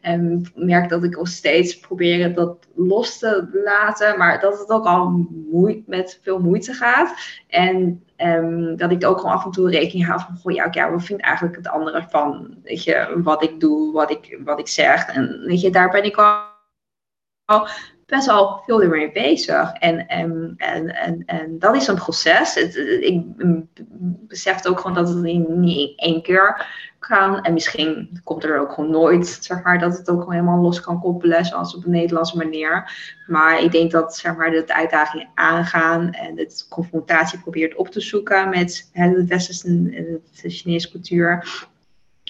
[0.00, 4.18] En merk dat ik nog steeds probeer dat los te laten.
[4.18, 7.14] Maar dat het ook al moe met veel moeite gaat.
[7.48, 10.90] En um, dat ik ook gewoon af en toe rekening hou van, goh, ja, okay,
[10.90, 14.68] wat vindt eigenlijk het andere van, weet je, wat ik doe, wat ik, wat ik
[14.68, 15.06] zeg.
[15.06, 17.68] En weet je, daar ben ik al
[18.06, 19.72] best wel veel mee bezig.
[19.72, 22.56] En, en, en, en, en dat is een proces.
[23.00, 23.22] Ik
[24.28, 26.66] besef ook gewoon dat het niet, niet één keer
[27.08, 30.80] En misschien komt er ook gewoon nooit, zeg maar, dat het ook gewoon helemaal los
[30.80, 32.92] kan koppelen, zoals op een Nederlandse manier.
[33.26, 38.00] Maar ik denk dat, zeg maar, de uitdagingen aangaan en de confrontatie probeert op te
[38.00, 41.46] zoeken met de westerse en de Chinese cultuur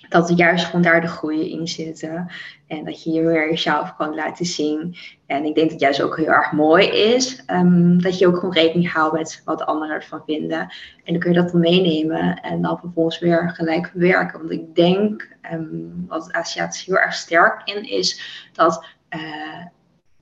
[0.09, 2.31] dat juist gewoon daar de groei in zitten.
[2.67, 4.97] En dat je je weer jezelf kan laten zien.
[5.27, 7.45] En ik denk dat het juist ook heel erg mooi is.
[7.47, 10.61] Um, dat je ook gewoon rekening houdt met wat anderen ervan vinden.
[11.05, 12.41] En dan kun je dat dan meenemen.
[12.41, 14.39] En dan vervolgens weer gelijk werken.
[14.39, 18.21] Want ik denk, um, wat Aziatisch heel erg sterk in is,
[18.53, 18.87] dat...
[19.11, 19.65] Uh,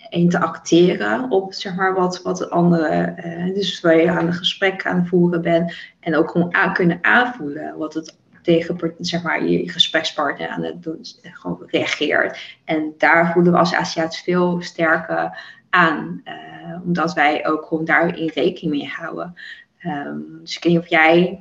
[0.09, 4.87] interacteren op zeg maar, wat, wat de andere, uh, dus waar je aan een gesprek
[4.87, 9.45] aan het voeren bent en ook gewoon aan kunnen aanvoelen wat het tegen zeg maar,
[9.45, 12.59] je gesprekspartner aan het doen, gewoon reageert.
[12.65, 15.39] En daar voelen we als Aziatisch veel sterker
[15.71, 19.35] aan, uh, omdat wij ook gewoon daarin rekening mee houden.
[19.87, 21.39] Um, dus ik weet niet of jij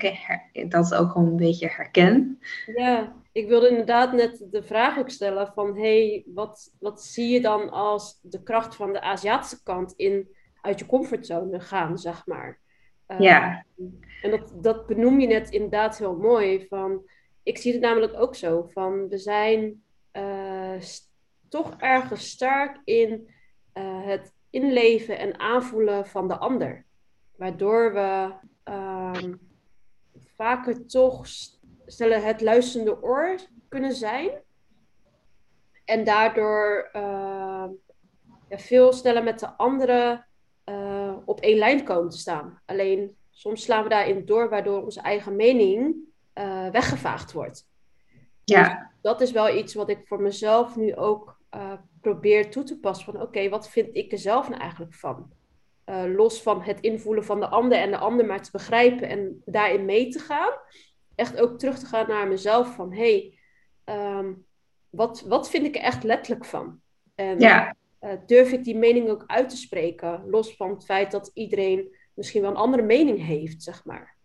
[0.70, 2.38] dat ook gewoon een beetje herkent.
[2.76, 7.42] Ja, ik wilde inderdaad net de vraag ook stellen van, hey, wat, wat zie je
[7.42, 10.28] dan als de kracht van de Aziatische kant in
[10.62, 12.60] uit je comfortzone gaan, zeg maar?
[13.08, 13.66] Ja.
[13.78, 13.88] Ehm,
[14.22, 16.68] en dat, dat benoem je net inderdaad heel mooi.
[16.68, 17.10] Van,
[17.44, 18.70] ik zie het namelijk ook zo.
[18.74, 20.80] Van, we zijn uh,
[21.50, 23.30] toch ergens sterk in
[23.74, 26.86] uh, het inleven en aanvoelen van de ander.
[27.36, 29.40] Waardoor we um,
[30.36, 31.28] vaker toch
[31.86, 33.36] stellen het luisterende oor
[33.70, 34.30] kunnen zijn.
[35.86, 37.66] En daardoor uh,
[38.50, 40.28] ja, veel sneller met de anderen
[41.26, 42.62] op één lijn komen te staan.
[42.66, 45.96] Alleen soms slaan we daarin door, waardoor onze eigen mening
[46.36, 47.68] uh, weggevaagd wordt.
[48.44, 48.68] Ja.
[48.70, 52.80] Dus dat is wel iets wat ik voor mezelf nu ook uh, probeer toe te
[52.80, 53.14] passen.
[53.14, 55.42] Van oké, wat vind ik er zelf nou eigenlijk van?
[56.16, 59.86] los van het invoelen van de ander en de ander maar te begrijpen en daarin
[59.86, 60.52] mee te gaan.
[61.16, 63.34] Echt ook terug te gaan naar mezelf van hé,
[63.86, 64.46] hey, um,
[64.90, 66.80] wat, wat vind ik er echt letterlijk van?
[67.16, 70.30] En, ja uh, durf ik die mening ook uit te spreken.
[70.30, 74.16] Los van het feit dat iedereen misschien wel een andere mening heeft, zeg maar.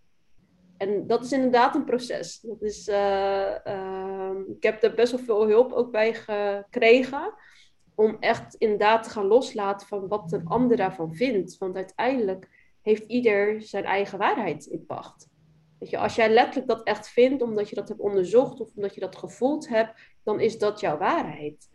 [0.77, 2.41] En dat is inderdaad een proces.
[2.41, 7.35] Dat is, uh, uh, ik heb er best wel veel hulp ook bij gekregen.
[7.95, 11.59] Om echt inderdaad te gaan loslaten van wat een ander daarvan vindt.
[11.59, 12.49] Want uiteindelijk
[12.83, 15.29] heeft ieder zijn eigen waarheid in pacht.
[15.79, 18.95] Weet je, als jij letterlijk dat echt vindt, omdat je dat hebt onderzocht of omdat
[18.95, 21.69] je dat gevoeld hebt, dan is dat jouw waarheid.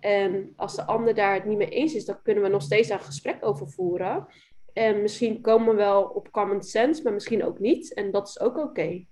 [0.00, 2.88] En als de ander daar het niet mee eens is, dan kunnen we nog steeds
[2.88, 4.26] daar een gesprek over voeren.
[4.72, 7.94] En misschien komen we wel op common sense, maar misschien ook niet.
[7.94, 9.04] En dat is ook oké.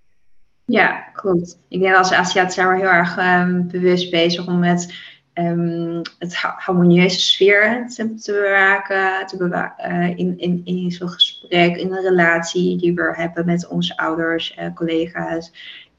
[0.65, 1.59] Ja, goed.
[1.69, 4.95] Ik denk als Aziaten zijn we heel erg um, bewust bezig om met
[5.35, 11.77] um, het harmonieuze sfeer te, te bewaken, te bewaken uh, in, in, in zo'n gesprek,
[11.77, 15.53] in een relatie die we hebben met onze ouders, uh, collega's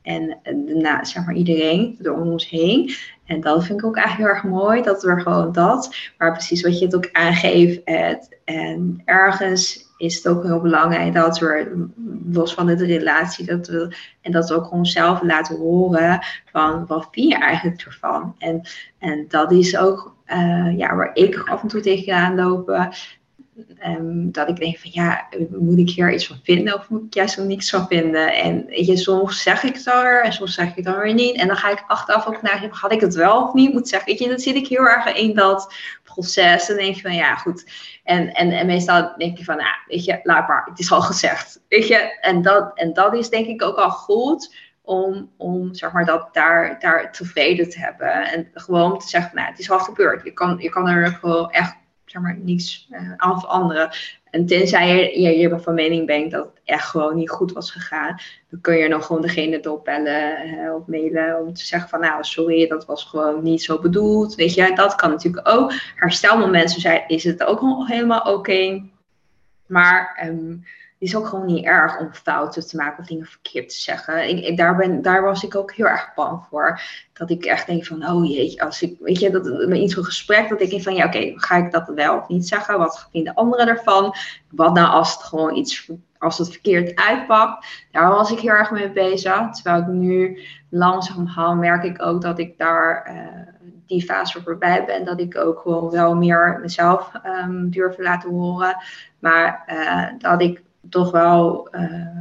[0.07, 2.91] en uh, zeg maar iedereen door ons heen.
[3.25, 6.61] En dat vind ik ook eigenlijk heel erg mooi, dat we gewoon dat, maar precies
[6.61, 7.83] wat je het ook aangeeft.
[8.45, 11.85] En ergens is het ook heel belangrijk dat we,
[12.31, 16.19] los van de relatie, dat we, en dat we ook onszelf laten horen
[16.51, 18.35] van wat vind je eigenlijk ervan.
[18.37, 18.61] En,
[18.99, 22.89] en dat is ook uh, ja, waar ik af en toe tegenaan lopen.
[23.85, 27.13] Um, dat ik denk van ja, moet ik hier iets van vinden of moet ik
[27.13, 28.33] juist er niks van vinden?
[28.33, 31.35] En je, soms zeg ik het er en soms zeg ik het dan weer niet.
[31.35, 34.09] En dan ga ik achteraf ook naar, had ik het wel of niet moeten zeggen?
[34.09, 36.69] Weet je, dan zit ik heel erg in dat proces.
[36.69, 37.71] En denk je van ja, goed.
[38.03, 41.01] En, en, en meestal denk je van, nou, weet je, laat maar, het is al
[41.01, 41.61] gezegd.
[41.67, 45.91] Weet je, en dat, en dat is denk ik ook al goed om, om zeg
[45.91, 48.31] maar, dat daar, daar tevreden te hebben.
[48.31, 50.23] En gewoon te zeggen, nou, het is al gebeurd.
[50.23, 51.75] Je kan, je kan er gewoon echt
[52.09, 53.89] zeg maar niets uh, aan veranderen.
[54.29, 58.15] En tenzij je, je, van mening bent dat het echt gewoon niet goed was gegaan,
[58.49, 62.23] dan kun je nog gewoon degene doorbellen uh, of mailen om te zeggen van nou
[62.23, 64.35] sorry, dat was gewoon niet zo bedoeld.
[64.35, 65.73] Weet je, dat kan natuurlijk ook.
[65.95, 68.83] Herstelmomenten zijn, is het ook helemaal oké.
[69.65, 70.63] Maar um,
[70.97, 74.29] is ook gewoon niet erg om fouten te maken of dingen verkeerd te zeggen.
[74.29, 76.81] Ik, daar, ben, daar was ik ook heel erg bang voor.
[77.13, 80.03] Dat ik echt denk van, oh jeetje, als ik, weet je, dat met iets van
[80.03, 82.77] gesprek, dat ik denk van, ja oké, ga ik dat wel of niet zeggen?
[82.77, 84.15] Wat vinden anderen ervan?
[84.49, 87.67] Wat nou als het gewoon iets, als het verkeerd uitpakt?
[87.91, 89.49] Daar was ik heel erg mee bezig.
[89.51, 93.09] Terwijl ik nu langzaam merk ik ook dat ik daar...
[93.11, 93.55] Uh,
[93.87, 98.77] die fase voorbij ben, dat ik ook gewoon wel meer mezelf um, durf laten horen.
[99.19, 102.17] Maar uh, dat ik toch wel, uh,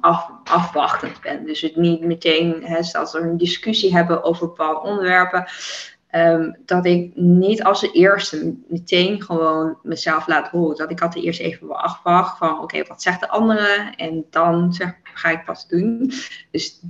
[0.00, 1.46] af, afwachtend ben.
[1.46, 5.46] Dus het niet meteen, hè, als we een discussie hebben over bepaalde onderwerpen,
[6.06, 10.76] ehm, dat ik niet als eerste meteen gewoon mezelf laat horen.
[10.76, 13.92] Dat ik altijd eerst even afwacht van oké, wat zegt de andere?
[13.96, 16.12] En dan zeg, ga ik pas doen.
[16.50, 16.80] Dus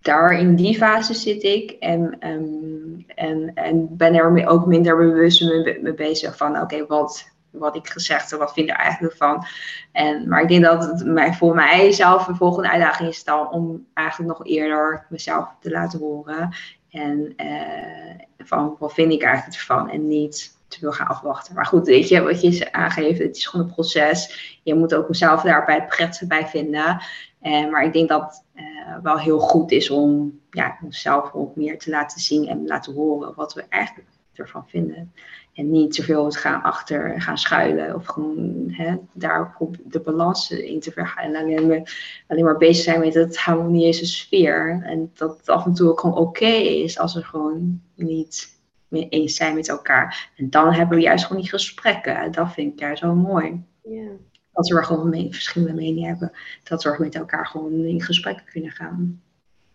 [0.00, 5.44] daar in die fase zit ik en, um, en, en ben er ook minder bewust
[5.82, 9.46] mee bezig van oké, wat wat ik gezegd heb, wat vind ik er eigenlijk van.
[9.92, 13.50] En, maar ik denk dat het mij, voor mij zelf een volgende uitdaging is dan
[13.50, 16.54] om eigenlijk nog eerder mezelf te laten horen.
[16.90, 21.54] En uh, van wat vind ik eigenlijk ervan en niet te veel gaan afwachten.
[21.54, 24.58] Maar goed, weet je, wat je aangeeft, het is gewoon een proces.
[24.62, 27.02] Je moet ook mezelf daarbij het prettige bij vinden.
[27.42, 28.64] Uh, maar ik denk dat uh,
[29.02, 33.34] wel heel goed is om ja, onszelf ook meer te laten zien en laten horen
[33.34, 35.12] wat we eigenlijk ervan vinden.
[35.54, 40.80] En niet zoveel het gaan achter gaan schuilen of gewoon hè, daar de balans in
[40.80, 41.24] te vergaan.
[41.24, 44.82] En alleen maar, alleen maar bezig zijn met het harmonieuze sfeer.
[44.84, 49.08] En dat het af en toe ook gewoon oké is als we gewoon niet meer
[49.08, 50.30] eens zijn met elkaar.
[50.36, 52.32] En dan hebben we juist gewoon die gesprekken.
[52.32, 53.62] Dat vind ik juist zo mooi.
[53.82, 54.08] Ja.
[54.52, 56.32] Dat we gewoon verschillende meningen hebben.
[56.62, 59.22] Dat we met elkaar gewoon in gesprek kunnen gaan.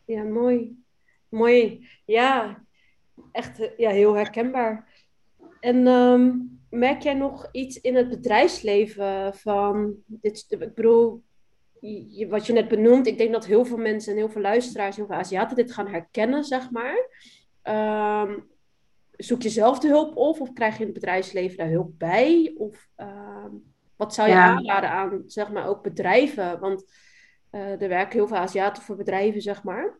[0.05, 0.83] Ja, mooi.
[1.29, 1.87] Mooi.
[2.05, 2.63] Ja,
[3.31, 4.87] echt ja, heel herkenbaar.
[5.59, 6.31] En ehm,
[6.69, 11.23] merk jij nog iets in het bedrijfsleven van, dit, ik bedoel,
[12.29, 15.05] wat je net benoemt, ik denk dat heel veel mensen en heel veel luisteraars, heel
[15.05, 17.07] veel Aziaten dit gaan herkennen, zeg maar.
[18.23, 18.47] Um,
[19.11, 22.53] zoek je zelf de hulp op of krijg je in het bedrijfsleven daar hulp bij?
[22.57, 23.51] Of ehm,
[23.95, 26.59] wat zou je aanraden aan, zeg maar, ook bedrijven?
[26.59, 26.83] Want
[27.51, 29.99] uh, er werken heel veel Aziaten voor bedrijven, zeg maar.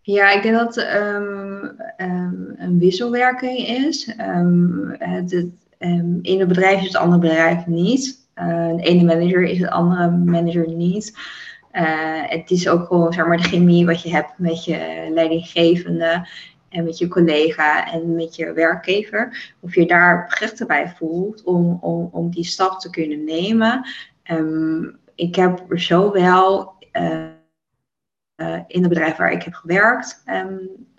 [0.00, 2.19] Ja, ik denk dat um, um,
[2.60, 4.14] een wisselwerking is.
[4.18, 5.46] Um, het,
[6.22, 8.28] in het bedrijf is het andere bedrijf niet.
[8.34, 11.18] Uh, de ene manager is het andere manager niet.
[11.72, 16.28] Uh, het is ook gewoon zeg maar, de chemie wat je hebt met je leidinggevende
[16.68, 19.52] en met je collega en met je werkgever.
[19.60, 23.86] Of je daar prettig bij voelt om, om, om die stap te kunnen nemen.
[25.14, 26.72] ik heb er zo wel.
[26.92, 27.28] Uh,
[28.66, 30.22] in het bedrijf waar ik heb gewerkt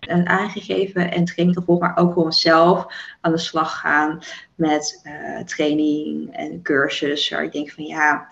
[0.10, 2.86] aangegeven en training maar ook gewoon zelf
[3.22, 4.20] aan de slag gaan
[4.56, 7.30] met uh, training en cursus.
[7.30, 8.30] Waar ik denk van ja,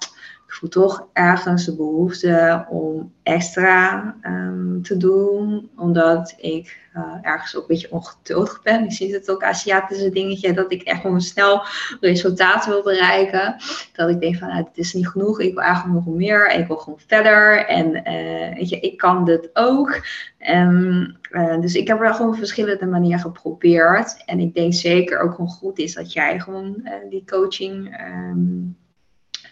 [0.49, 7.55] ik voel toch ergens de behoefte om extra um, te doen, omdat ik uh, ergens
[7.55, 8.83] ook een beetje ongeduldig ben.
[8.83, 11.61] Ik zie het ook Aziatische dingetje, dat ik echt gewoon snel
[11.99, 13.55] resultaten wil bereiken.
[13.93, 16.67] Dat ik denk van, nou, dit is niet genoeg, ik wil eigenlijk nog meer, ik
[16.67, 17.65] wil gewoon verder.
[17.65, 20.05] En uh, weet je, ik kan dit ook.
[20.39, 24.23] Uh, dus ik heb er gewoon verschillende manieren geprobeerd.
[24.25, 28.01] En ik denk zeker ook gewoon goed is dat jij gewoon die coaching...
[28.31, 28.77] Um,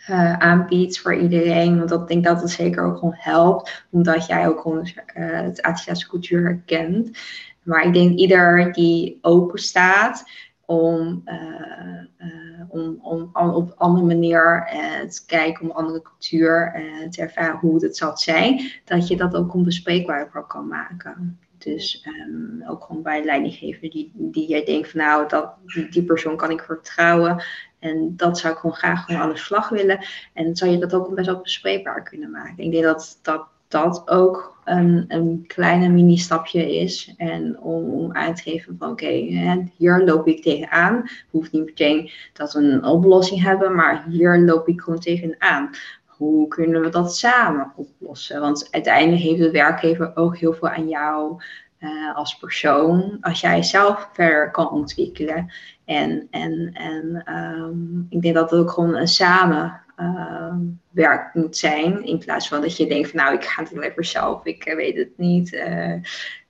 [0.10, 1.78] uh, aanbiedt voor iedereen.
[1.78, 5.62] Want ik denk dat het zeker ook gewoon helpt, omdat jij ook gewoon uh, het
[5.62, 7.18] Aziatische cultuur herkent.
[7.64, 10.24] Maar ik denk ieder die open staat
[10.66, 12.26] om, uh,
[12.68, 14.68] om, om, om, op een andere manier
[15.10, 19.54] te kijken, om andere cultuur te ervaren hoe het zal zijn, dat je dat ook
[19.54, 21.38] onbespreekbaar kan maken.
[21.58, 25.54] Dus um, ook gewoon bij leidinggever die, die jij denkt van nou, dat,
[25.90, 27.44] die persoon kan ik vertrouwen.
[27.80, 30.06] En dat zou ik gewoon graag gewoon aan de slag willen.
[30.34, 32.64] En zou je dat ook best wel bespreekbaar kunnen maken.
[32.64, 37.14] Ik denk dat dat, dat ook een, een kleine mini-stapje is.
[37.18, 39.08] En om, om aan te geven van oké,
[39.78, 41.10] hier loop ik tegenaan.
[41.30, 45.70] Hoeft niet meteen dat we een oplossing hebben, maar hier loop ik gewoon tegenaan.
[46.06, 48.42] Hoe kunnen we dat samen oplossen?
[48.42, 51.42] Want uiteindelijk heeft de werkgever ook heel veel aan jou
[51.80, 53.18] uh, als persoon.
[53.22, 55.52] Als jij zelf verder kan ontwikkelen.
[55.86, 60.54] En, en, en um, ik denk dat het ook gewoon een samen uh,
[60.90, 62.06] werk moet zijn.
[62.06, 64.46] In plaats van dat je denkt van nou ik ga het voor zelf.
[64.46, 65.54] Ik weet het niet.
[65.54, 65.94] Uh,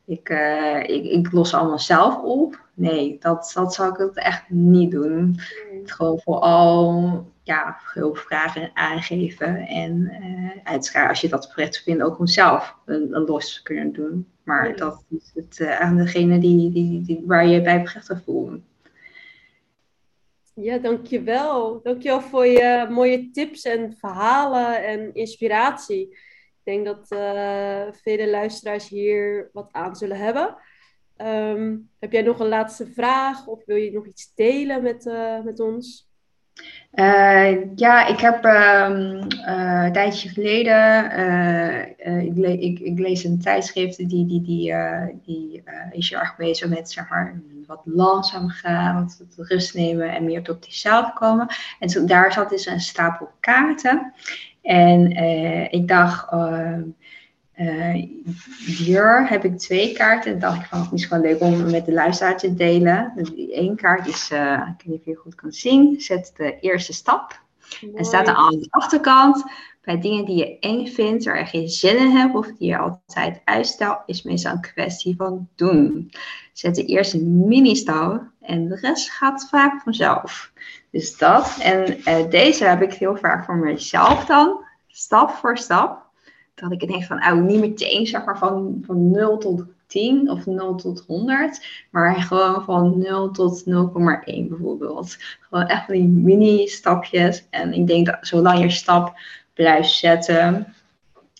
[0.05, 0.29] ik,
[0.87, 2.65] ik, ik los allemaal zelf op.
[2.73, 5.39] Nee, dat, dat zou ik echt niet doen.
[5.91, 9.67] Gewoon vooral ja, hulp vragen en aangeven.
[9.67, 13.93] En uh, uiteraard, als je dat prettig vindt, ook gewoon zelf een, een los kunnen
[13.93, 14.27] doen.
[14.43, 18.61] Maar dat is het uh, aan degene die, die, die, waar je bij prettig voelt.
[20.53, 21.81] Ja, dankjewel.
[21.83, 26.09] Dankjewel voor je mooie tips en verhalen en inspiratie.
[26.09, 30.55] Ik denk dat uh, vele luisteraars hier wat aan zullen hebben.
[31.21, 35.41] Um, heb jij nog een laatste vraag of wil je nog iets delen met, uh,
[35.43, 36.07] met ons?
[36.93, 41.11] Uh, ja, ik heb um, uh, een tijdje geleden,
[42.21, 44.73] ik, ik, ik, lees een tijdschrift die, die, die,
[45.25, 50.43] die is erg bezig met zeg maar, wat langzaam gaan, wat rust nemen en meer
[50.43, 51.47] tot jezelf komen.
[51.79, 54.13] En zo, daar zat dus een stapel kaarten.
[54.61, 55.11] En
[55.71, 56.29] ik dacht,
[57.57, 58.05] uh,
[58.77, 60.33] hier heb ik twee kaarten.
[60.33, 63.13] En dacht ik van, misschien wel leuk om met de luisteraar te delen.
[63.51, 66.93] Eén kaart is, uh, ik weet niet of je goed kan zien, zet de eerste
[66.93, 67.45] stap.
[67.95, 69.43] En staat er aan de achterkant,
[69.81, 72.77] bij dingen die je eng vindt, waar je geen zin in hebt of die je
[72.77, 76.11] altijd uitstelt, is meestal een kwestie van doen.
[76.53, 80.51] Zet de eerste mini-stap en de rest gaat vaak vanzelf.
[80.91, 81.57] Dus dat.
[81.61, 86.06] En uh, deze heb ik heel vaak voor mezelf dan, stap voor stap
[86.59, 90.45] dat ik denk van, oh, niet meteen zeg maar van, van 0 tot 10 of
[90.45, 95.17] 0 tot 100, maar gewoon van 0 tot 0,1 bijvoorbeeld.
[95.49, 97.47] Gewoon echt die mini stapjes.
[97.49, 99.19] En ik denk dat zolang je stap
[99.53, 100.73] blijft zetten,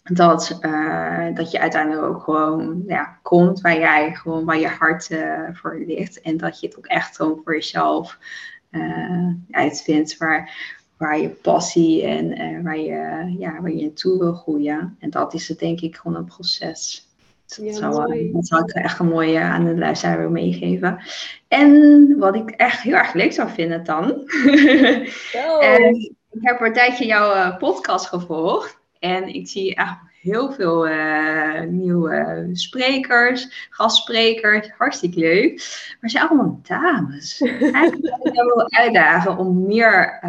[0.03, 5.09] dat, uh, dat je uiteindelijk ook gewoon ja, komt waar jij gewoon waar je hart
[5.09, 6.22] uh, voor ligt.
[6.22, 8.18] En dat je het ook echt gewoon voor jezelf
[8.72, 10.18] uh, uitvindt.
[10.18, 10.51] Waar,
[10.98, 14.95] waar je passie en waar, je, ja, waar je naartoe wil groeien.
[15.00, 17.08] En dat is het denk ik gewoon een proces.
[17.45, 21.00] Dat, ja, zou, dat zou ik echt een mooie aan de luisteraar willen meegeven.
[21.48, 24.06] En wat ik echt heel erg leuk zou vinden dan.
[25.60, 25.95] en
[26.32, 28.78] ik heb een tijdje jouw uh, podcast gevolgd.
[29.00, 34.72] En ik zie echt heel veel uh, nieuwe sprekers, gastsprekers.
[34.78, 35.52] Hartstikke leuk.
[36.00, 37.41] Maar ze zijn allemaal dames.
[37.82, 40.20] Eigenlijk wil ik wel uitdagen om meer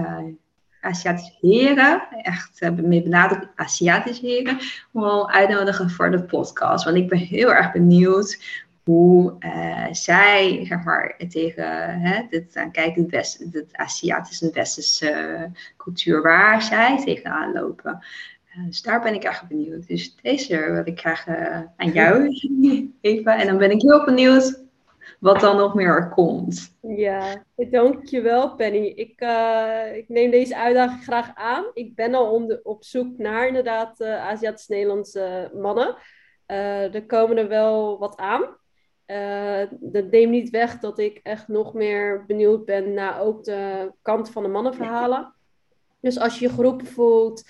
[0.89, 4.59] Aziatische heren, echt uh, mee benadrukt Aziatische heren,
[4.93, 6.84] wel uitnodigen voor de podcast.
[6.84, 8.39] Want ik ben heel erg benieuwd
[8.84, 15.51] hoe uh, zij, zeg maar, tegen hè, dit aankijken, het, West, het Aziatische en Westerse
[15.76, 18.05] cultuur, waar zij tegenaan lopen.
[18.57, 19.86] Uh, dus daar ben ik echt benieuwd.
[19.86, 21.26] Dus deze wil ik graag
[21.76, 22.28] aan jou
[23.03, 23.36] geven.
[23.36, 24.66] En dan ben ik heel benieuwd
[25.19, 26.77] wat dan nog meer komt.
[26.81, 28.87] Ja, dankjewel Penny.
[28.87, 31.64] Ik, uh, ik neem deze uitdaging graag aan.
[31.75, 35.97] Ik ben al op zoek naar inderdaad uh, Aziatisch-Nederlandse mannen.
[36.47, 38.57] Uh, er komen er wel wat aan.
[39.81, 44.31] dat neemt niet weg dat ik echt nog meer benieuwd ben naar ook de kant
[44.31, 45.35] van de mannenverhalen.
[46.01, 47.45] Dus als je je geroepen voelt,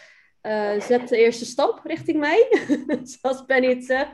[0.79, 2.67] zet de eerste stap richting mij,
[3.03, 4.11] zoals Penny het zegt.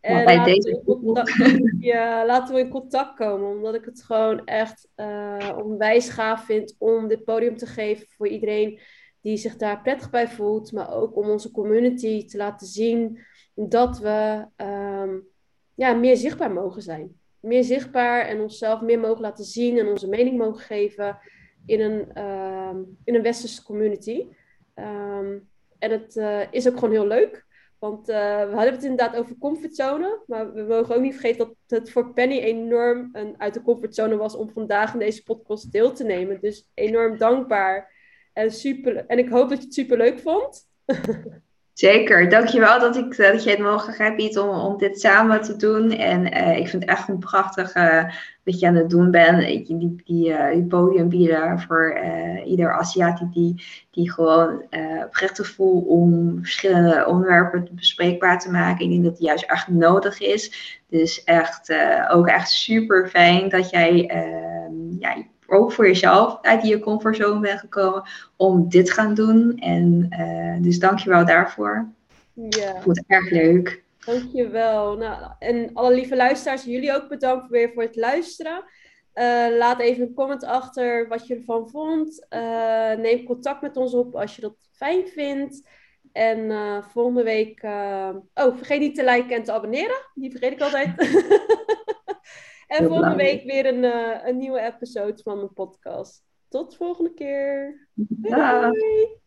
[0.00, 0.82] En bij laten, deze...
[0.84, 6.44] we ja, laten we in contact komen, omdat ik het gewoon echt uh, onwijs gaaf
[6.44, 8.80] vind om dit podium te geven voor iedereen
[9.20, 13.18] die zich daar prettig bij voelt, maar ook om onze community te laten zien
[13.54, 15.26] dat we um,
[15.74, 17.16] ja, meer zichtbaar mogen zijn.
[17.40, 21.18] Meer zichtbaar en onszelf meer mogen laten zien en onze mening mogen geven
[21.66, 24.26] in een, um, in een westerse community.
[24.74, 27.46] Um, en het uh, is ook gewoon heel leuk.
[27.78, 28.16] Want uh,
[28.48, 30.22] we hadden het inderdaad over comfortzone.
[30.26, 34.16] Maar we mogen ook niet vergeten dat het voor Penny enorm een, uit de comfortzone
[34.16, 36.40] was om vandaag in deze podcast deel te nemen.
[36.40, 37.96] Dus enorm dankbaar.
[38.32, 40.68] En, super, en ik hoop dat je het super leuk vond.
[41.78, 45.56] Zeker, dankjewel dat, ik, eh, dat je het mogelijkheid biedt om, om dit samen te
[45.56, 45.90] doen.
[45.90, 48.04] En uh, ik vind het echt een prachtig uh,
[48.44, 49.40] wat je aan het doen bent.
[49.46, 52.00] Die, die, podium bieden voor
[52.44, 54.62] ieder Aziat die, die gewoon
[55.10, 58.84] prettig voelt om verschillende onderwerpen bespreekbaar te maken.
[58.84, 60.78] Ik denk dat het juist echt nodig is.
[60.88, 61.74] Dus echt
[62.10, 64.98] ook echt super fijn dat jij ehm,
[65.48, 68.02] ook voor jezelf uit je comfortzone bent gekomen
[68.36, 69.58] om dit te gaan doen.
[69.58, 71.88] En uh, dus dankjewel daarvoor.
[72.32, 72.74] Ja.
[72.74, 73.82] Ik vond het erg leuk.
[74.04, 74.96] Dankjewel.
[74.96, 78.64] Nou, en alle lieve luisteraars, jullie ook bedankt weer voor het luisteren.
[79.14, 82.26] Uh, laat even een comment achter wat je ervan vond.
[82.30, 85.68] Uh, neem contact met ons op als je dat fijn vindt.
[86.12, 86.52] En
[86.92, 87.62] volgende week.
[88.34, 89.96] oh, vergeet niet te liken en te abonneren.
[90.14, 90.94] Die vergeet ik altijd.
[92.68, 96.22] En volgende week weer een, uh, een nieuwe episode van mijn podcast.
[96.48, 97.88] Tot de volgende keer.
[97.94, 99.20] Doei.